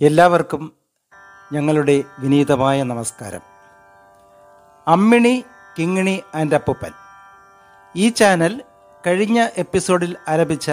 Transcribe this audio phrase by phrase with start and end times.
[0.00, 0.72] എല്ലാവർക്കും
[1.52, 3.40] ഞങ്ങളുടെ വിനീതമായ നമസ്കാരം.
[4.88, 5.44] അമ്മിണി
[5.78, 6.90] കിങ്ങിണി ആൻഡ് അപ്പൂപ്പൻ.
[7.96, 8.60] ഈ ചാനൽ
[9.06, 10.70] കഴിഞ്ഞ എപ്പിസോഡിൽ ആരംഭിച്ച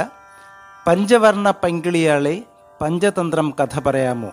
[0.88, 2.44] പഞ്ചവർണ പങ്കിളിയാളെ
[2.82, 4.32] പഞ്ചതന്ത്രം കഥ പറയാമോ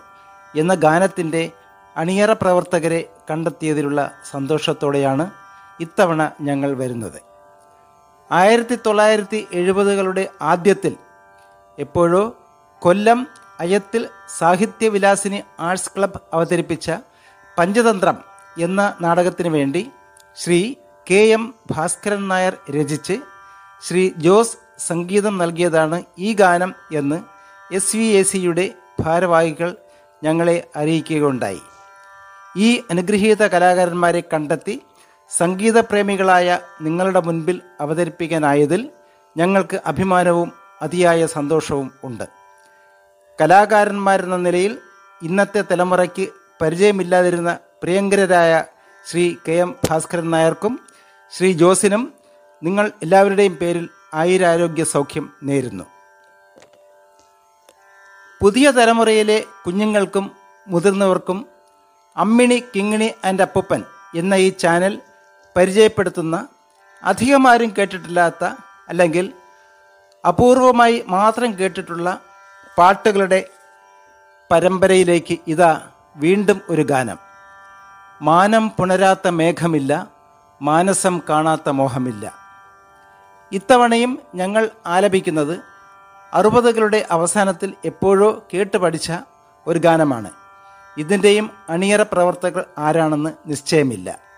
[0.55, 1.51] എന്ന ഗാനത്തിന്റെ
[1.97, 5.31] അണിയറ പ്രവർത്തകരെ കണ്ടെത്തിയതിലുള്ള സന്തോഷത്തോടെയാണ്
[5.79, 7.21] ഇത്തവണ ഞങ്ങൾ വരുന്നത്.
[8.31, 10.97] ആയിരത്തി തൊള്ളായിരത്തി എഴുപതുകളുടെ ആദ്യത്തിൽ
[11.79, 12.35] എപ്പോഴോ
[12.79, 13.27] കൊല്ലം
[13.59, 16.91] അയത്തിൽ സാഹിത്യവിലാസിനി ആർട്സ് ക്ലബ് അവതരിപ്പിച്ച
[17.57, 18.17] പഞ്ചതന്ത്രം
[18.59, 19.91] എന്ന നാടകത്തിന് വേണ്ടി
[20.37, 20.75] ശ്രീ
[21.11, 23.15] കെ എം ഭാസ്കരൻ നായർ രചിച്ച്
[23.87, 27.17] ശ്രീ ജോസ് സംഗീതം നൽകിയതാണ് ഈ ഗാനം എന്ന്
[27.73, 29.75] എസ് വി എ സിയുടെ ഭാരവാഹികൾ
[30.23, 31.61] ഞങ്ങളെ അറിയിക്കുകയുണ്ടായി.
[32.57, 34.81] ഈ അനുഗ്രഹീത കലാകാരന്മാരെ കണ്ടെത്തി
[35.37, 38.89] സംഗീതപ്രേമികളായ നിങ്ങളുടെ മുൻപിൽ അവതരിപ്പിക്കാനായതിൽ
[39.37, 42.38] ഞങ്ങൾക്ക് അഭിമാനവും അതിയായ സന്തോഷവും ഉണ്ട്.
[43.39, 44.73] കലാകാരന്മാരെന്ന നിലയിൽ
[45.23, 46.25] ഇന്നത്തെ തലമുറയ്ക്ക്
[46.61, 48.53] പരിചയമില്ലാതിരുന്ന പ്രിയങ്കരരായ
[49.05, 50.79] ശ്രീ കെ എം ഭാസ്കരൻ നായർക്കും
[51.31, 52.13] ശ്രീ ജോസിനും
[52.63, 55.85] നിങ്ങൾ എല്ലാവരുടെയും പേരിൽ ആയിരാരോഗ്യ സൗഖ്യം നേരുന്നു.
[58.41, 60.31] പുതിയ തലമുറയിലെ കുഞ്ഞുങ്ങൾക്കും
[60.67, 61.45] മുതിർന്നവർക്കും
[62.17, 63.83] അമ്മിണി കിങ്ങിണി ആൻഡ് അപ്പൂപ്പൻ
[64.15, 65.01] എന്ന ഈ ചാനൽ
[65.55, 66.47] പരിചയപ്പെടുത്തുന്ന
[67.03, 68.45] അധികമാരും കേട്ടിട്ടില്ലാത്ത
[68.89, 69.33] അല്ലെങ്കിൽ
[70.23, 72.21] അപൂർവമായി മാത്രം കേട്ടിട്ടുള്ള
[72.77, 73.45] പാട്ടുകളുടെ
[74.51, 75.81] പരമ്പരയിലേക്ക് ഇതാ
[76.15, 77.17] വീണ്ടും ഒരു ഗാനം.
[78.21, 80.07] മാനം പുണരാത്ത മേഘമില്ല
[80.61, 82.33] മാനസം കാണാത്ത മോഹമില്ല.
[83.51, 85.59] ഇത്തവണയും ഞങ്ങൾ ആലപിക്കുന്നത്
[86.33, 89.11] അറുപതുകളുടെ അവസാനത്തിൽ എപ്പോഴോ കേട്ട് പഠിച്ച
[89.67, 90.31] ഒരു ഗാനമാണ്.
[90.97, 94.28] ഇതിന്റെയും അണിയറ പ്രവർത്തകർ ആരാണെന്ന് നിശ്ചയമില്ല.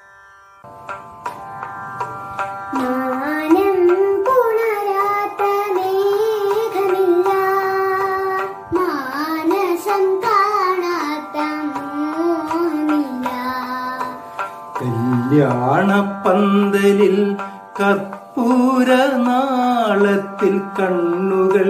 [15.34, 17.18] കല്യാണപ്പന്തലിൽ
[17.78, 18.16] കർപ്പൂരനാളത്തിൽ
[20.78, 21.70] കണ്ണുകൾ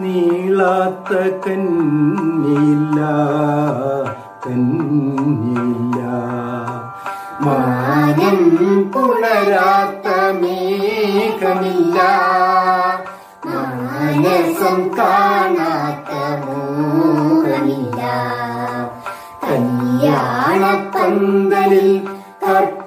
[0.00, 1.10] നീളാത്ത
[1.44, 2.98] കന്നില്ല
[4.44, 6.00] കന്നില്ല.
[7.46, 8.40] മാനം
[8.92, 10.08] പുണരാത്ത
[10.40, 11.98] മേഘമില്ല
[13.46, 16.10] മാനസം കാണാത്ത
[16.44, 18.00] മോഹമില്ല
[22.42, 22.77] കർപ്പൂര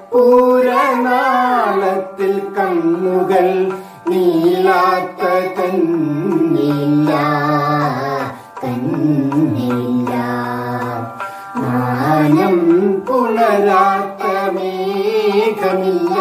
[1.04, 3.46] നാളത്തിൽ കണ്ണുകൾ
[4.10, 5.22] നീലാത്ത
[5.56, 7.10] കന്നിയില്ല
[8.62, 10.12] കന്നിയില്ല
[11.62, 12.58] മാനം
[13.08, 14.24] പുണരാത്ത
[14.56, 16.14] മേഘമില്ല.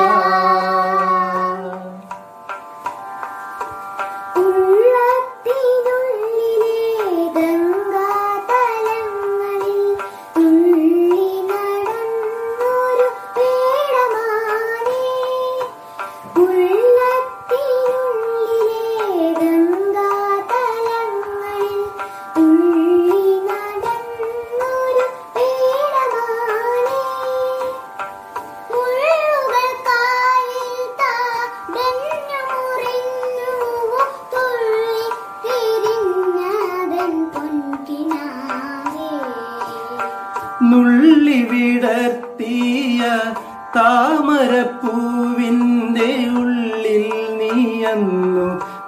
[47.81, 48.47] നീയന്നു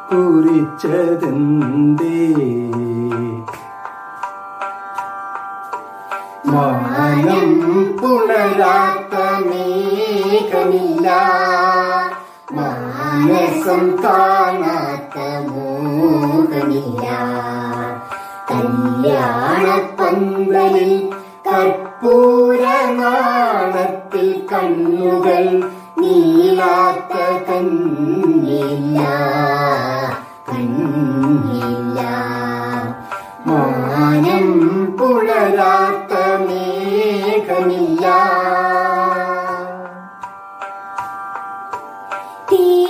[0.10, 2.18] കുറിച്ചതെന്തേ?
[6.52, 7.50] മാനം
[7.98, 9.14] പുണരാത്ത
[9.48, 11.08] മേഘമില്ല.
[12.52, 15.18] മാനസം കാണാത്ത
[15.48, 17.08] മോഹമില്ല.
[18.52, 20.94] കല്യാണപ്പന്തലിൽ
[21.48, 22.62] കർപ്പൂര
[22.92, 27.14] നാളത്തിൽ കണ്ണുകൾ നീളാത്ത
[27.48, 29.00] കണ്ണില്ല
[30.50, 32.00] കണ്ണില്ല.
[33.48, 34.48] മാനം
[34.98, 36.14] പുണരാത്ത
[36.46, 38.06] മേഘമില്ല.
[42.52, 42.83] തീരുളോടി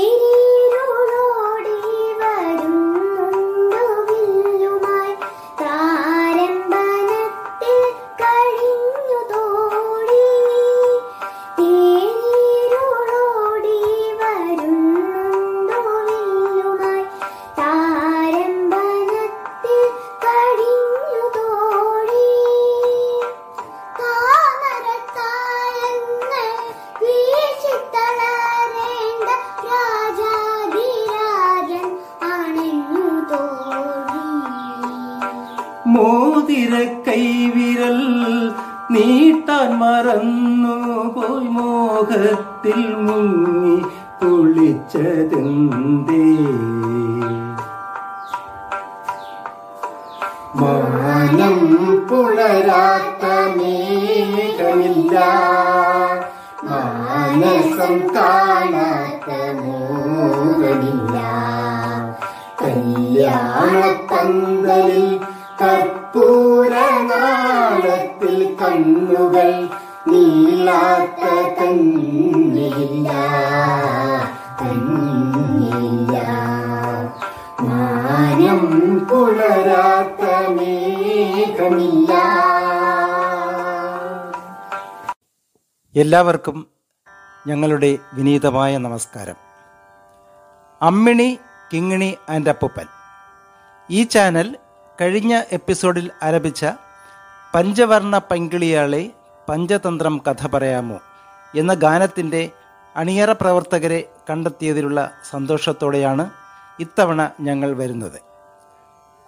[42.03, 43.75] മോഹത്തിൽ മുങ്ങി
[44.19, 46.23] കുളിച്ചതെന്തേ
[50.59, 51.57] മാനം
[52.09, 53.23] പുലരാത്ത
[53.57, 55.15] മേഘമില്ല.
[56.67, 59.29] മാനസം കാണാത്ത
[59.61, 61.15] മോഹമില്ല.
[62.61, 63.37] കല്യാണപ്പന്തലിൽ
[65.61, 65.97] കർപ്പൂരനാളത്തിൽ
[68.61, 69.49] കണ്ണുകൾ
[85.95, 86.67] എല്ലാവർക്കും
[87.47, 89.35] ഞങ്ങളുടെ വിനീതമായ നമസ്കാരം.
[90.81, 91.39] അമ്മിണി
[91.73, 92.85] കിങ്ങിണി ആൻഡ് അപ്പൂപ്പൻ.
[93.91, 94.55] ഈ ചാനൽ
[95.01, 96.65] കഴിഞ്ഞ എപ്പിസോഡിൽ ആരംഭിച്ച
[97.55, 99.11] പഞ്ചവർണ പൈങ്കിളിയാളെ
[99.47, 100.97] പഞ്ചതന്ത്രം കഥ പറയാമോ
[101.53, 102.41] എന്ന ഗാനത്തിന്റെ
[102.95, 103.99] അണിയറ പ്രവർത്തകരെ
[104.29, 104.99] കണ്ടെത്തിയതിലുള്ള
[105.31, 106.25] സന്തോഷത്തോടെയാണ്
[106.79, 108.19] ഇത്തവണ ഞങ്ങൾ വരുന്നത്.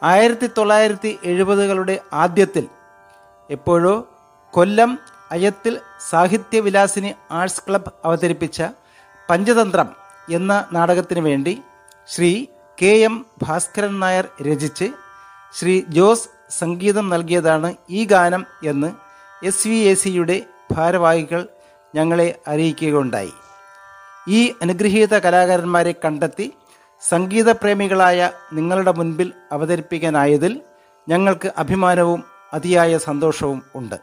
[0.02, 2.66] ആയിരത്തി തൊള്ളായിരത്തി എഴുപതുകളുടെ ആദ്യത്തിൽ
[3.50, 3.96] എപ്പോഴോ
[4.54, 4.92] കൊല്ലം
[5.32, 5.74] അയത്തിൽ
[6.10, 8.60] സാഹിത്യവിലാസിനി ആർട്സ് ക്ലബ് അവതരിപ്പിച്ച
[9.30, 9.90] പഞ്ചതന്ത്രം
[10.30, 11.54] എന്ന നാടകത്തിനു വേണ്ടി
[12.10, 12.32] ശ്രീ
[12.78, 14.88] കെ എം ഭാസ്കരൻ നായർ രചിച്ച്
[15.54, 18.90] ശ്രീ ജോസ് സംഗീതം നൽകിയതാണ് ഈ ഗാനം എന്ന്
[19.44, 20.42] എസ് വി എ സിയുടെ
[20.72, 21.48] ഭാരവാഹികൾ
[21.96, 23.34] ഞങ്ങളെ അറിയിക്കുകയുണ്ടായി.
[24.28, 26.54] ഈ അനുഗ്രഹീത കലാകാരന്മാരെ കണ്ടെത്തി
[27.02, 30.62] സംഗീതപ്രേമികളായ നിങ്ങളുടെ മുൻപിൽ അവതരിപ്പിക്കാനായതിൽ
[31.10, 32.24] ഞങ്ങൾക്ക് അഭിമാനവും
[32.54, 33.96] അതിയായ സന്തോഷവും ഉണ്ട്.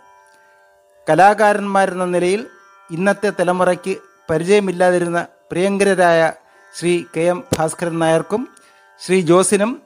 [1.10, 2.46] കലാകാരന്മാരെന്ന നിലയിൽ
[2.90, 3.96] ഇന്നത്തെ തലമുറയ്ക്ക്
[4.30, 6.32] പരിചയമില്ലാതിരുന്ന പ്രിയങ്കരരായ
[6.78, 8.48] ശ്രീ കെ എം ഭാസ്കരൻ നായർക്കും
[9.00, 9.82] ശ്രീ ജോസിനും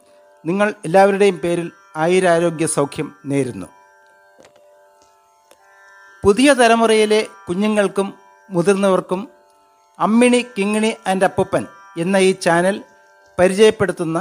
[0.46, 3.75] നിങ്ങൾ എല്ലാവരുടെയും പേരിൽ ആയുരാരോഗ്യ സൗഖ്യം നേരുന്നു.
[6.26, 7.18] പുതിയ തലമുറയിലെ
[7.48, 8.14] കുഞ്ഞുങ്ങൾക്കും
[8.50, 9.20] മുതിർന്നവർക്കും
[9.98, 12.76] അമ്മിണി കിങ്ങിണി ആൻഡ് അപ്പൂപ്പൻ എന്ന ഈ ചാനൽ
[13.38, 14.18] പരിചയപ്പെടുത്തുന്ന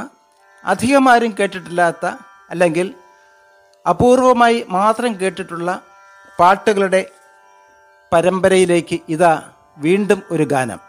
[0.63, 2.05] അധികമാരും കേട്ടിട്ടില്ലാത്ത
[2.51, 2.87] അല്ലെങ്കിൽ
[3.85, 5.69] അപൂർവമായി മാത്രം കേട്ടിട്ടുള്ള
[6.39, 7.01] പാട്ടുകളുടെ
[8.11, 9.33] പരമ്പരയിലേക്ക് ഇതാ
[9.77, 10.79] വീണ്ടും ഒരു ഗാനം.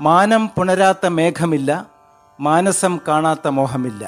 [0.00, 1.70] മാനം പുണരാത്ത മേഘമില്ല
[2.40, 4.04] മാനസം കാണാത്ത മോഹമില്ല.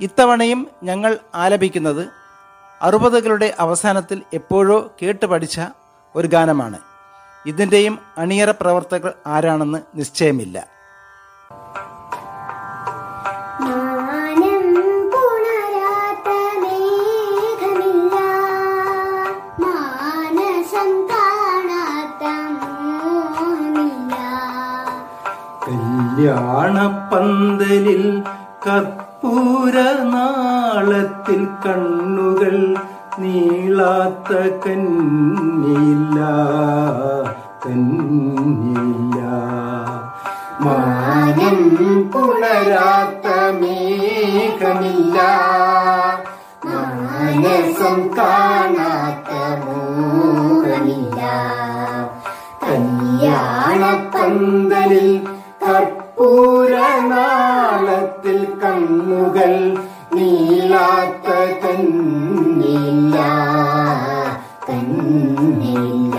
[0.00, 2.04] ഇത്തവണയും ഞങ്ങൾ ആലപിക്കുന്നത്
[2.82, 5.60] അറുപതുകളുടെ അവസാനത്തിൽ എപ്പോഴോ കേട്ട് പഠിച്ച
[6.16, 6.78] ഒരു ഗാനമാണ്.
[7.46, 10.66] ഇതിന്റെയും അണിയറ പ്രവർത്തകർ ആരാണെന്ന് നിശ്ചയമില്ല.
[26.72, 28.22] കല്യാണപ്പന്തലിൽ
[28.66, 29.76] കർപ്പൂര
[30.74, 32.54] നാളത്തിൽ കണ്ണുകൾ
[33.22, 34.30] നീളാത്ത
[34.62, 36.18] കന്നില്ല
[37.64, 39.18] കന്നില്ല.
[40.64, 41.58] മാനം
[42.12, 43.26] പുണരാത്ത
[43.60, 45.18] മേഘമില്ല
[46.66, 49.30] മാനസം കാണാത്ത
[49.64, 51.20] മോഹമില്ല
[52.64, 53.88] കല്യാണപ്പന്തലിൽ
[55.64, 55.98] കർപ്പൂരനാളത്തിൽ
[58.62, 59.52] കണ്ണുകൾ
[60.16, 61.28] നീളാത്ത
[61.62, 63.16] കണ്ണില്ല
[64.66, 66.16] കണ്ണില്ല.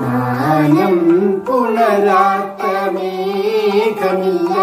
[0.00, 0.96] മാനം
[1.46, 2.62] പുണരാത്ത
[2.96, 4.54] മേഘമില്ല.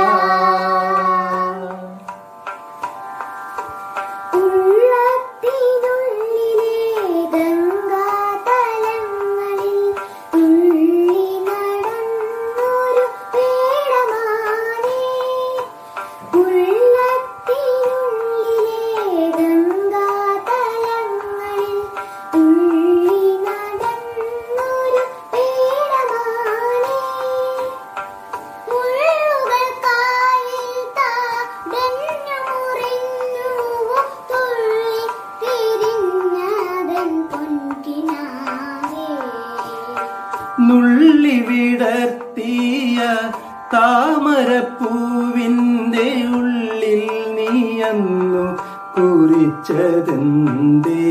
[48.98, 51.04] കുറിച്ചതെന്തേ?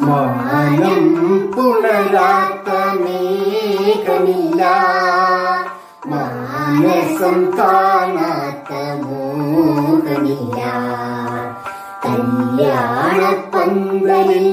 [0.00, 1.00] മാനം
[1.56, 4.62] പുണരാത്ത മേഘമില്ല.
[6.06, 10.58] മാനസം കാണാത്ത മോഹമില്ല.
[12.04, 14.46] കല്യാണപ്പന്തലിൽ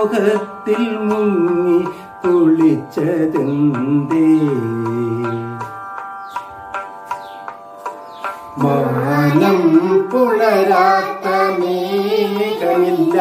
[0.00, 1.78] മോഹത്തിൽ മുങ്ങി
[2.22, 4.28] കുളിച്ചതെന്തേ
[8.62, 9.60] മാനം
[10.10, 11.26] പുലരാത്ത
[11.58, 13.18] മേഘമില്ല.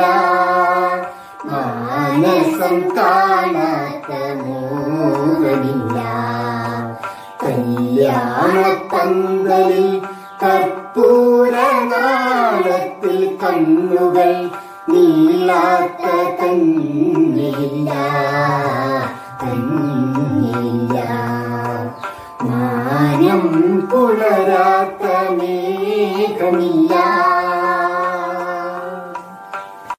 [1.49, 4.11] മാനസം കാണാത്ത
[4.45, 5.97] മോഹമില്ല.
[7.43, 8.17] കല്യാണപ്പന്തലിൽ
[10.43, 10.79] കർപ്പൂരനാളത്തിൽ
[13.43, 14.31] കണ്ണുകൾ
[14.91, 16.05] നീളാത്ത
[16.39, 17.89] കണ്ണില്ല
[19.41, 20.95] കണ്ണില്ല.
[22.49, 23.43] മാനം
[23.91, 25.05] പുലരാത്ത
[25.37, 26.93] മേഘമില്ല.